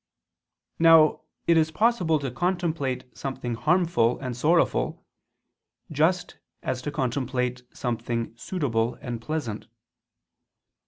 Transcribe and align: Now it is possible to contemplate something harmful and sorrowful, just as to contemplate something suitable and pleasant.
Now 0.79 1.21
it 1.45 1.57
is 1.57 1.69
possible 1.69 2.17
to 2.17 2.31
contemplate 2.31 3.15
something 3.15 3.53
harmful 3.53 4.17
and 4.19 4.35
sorrowful, 4.35 5.05
just 5.91 6.39
as 6.63 6.81
to 6.81 6.91
contemplate 6.91 7.61
something 7.71 8.35
suitable 8.35 8.95
and 8.99 9.21
pleasant. 9.21 9.67